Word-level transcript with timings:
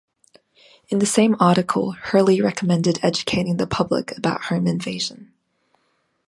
In 0.89 0.97
the 0.97 1.05
same 1.05 1.35
article 1.39 1.91
Hurley 1.91 2.41
recommended 2.41 2.97
educating 3.03 3.57
the 3.57 3.67
public 3.67 4.17
about 4.17 4.45
home 4.45 4.65
invasion. 4.65 5.31